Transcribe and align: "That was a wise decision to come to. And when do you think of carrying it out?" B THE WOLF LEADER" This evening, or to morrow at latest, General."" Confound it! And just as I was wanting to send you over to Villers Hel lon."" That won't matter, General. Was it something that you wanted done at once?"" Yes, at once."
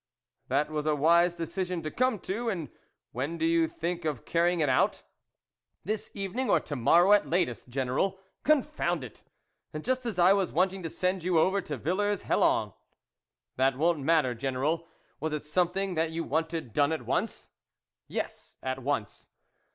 "That 0.47 0.71
was 0.71 0.87
a 0.87 0.95
wise 0.95 1.35
decision 1.35 1.83
to 1.83 1.91
come 1.91 2.17
to. 2.21 2.49
And 2.49 2.69
when 3.11 3.37
do 3.37 3.45
you 3.45 3.67
think 3.67 4.03
of 4.03 4.25
carrying 4.25 4.59
it 4.59 4.67
out?" 4.67 4.93
B 4.95 4.99
THE 4.99 4.99
WOLF 4.99 5.05
LEADER" 5.27 5.81
This 5.93 6.11
evening, 6.15 6.49
or 6.49 6.59
to 6.59 6.75
morrow 6.75 7.11
at 7.13 7.29
latest, 7.29 7.69
General."" 7.69 8.19
Confound 8.51 9.03
it! 9.03 9.21
And 9.75 9.83
just 9.83 10.07
as 10.07 10.17
I 10.17 10.33
was 10.33 10.51
wanting 10.51 10.81
to 10.81 10.89
send 10.89 11.21
you 11.23 11.37
over 11.37 11.61
to 11.61 11.77
Villers 11.77 12.23
Hel 12.23 12.39
lon."" 12.39 12.73
That 13.57 13.77
won't 13.77 13.99
matter, 13.99 14.33
General. 14.33 14.87
Was 15.19 15.33
it 15.33 15.43
something 15.45 15.93
that 15.93 16.09
you 16.09 16.23
wanted 16.23 16.73
done 16.73 16.91
at 16.91 17.05
once?"" 17.05 17.51
Yes, 18.07 18.57
at 18.63 18.81
once." 18.81 19.29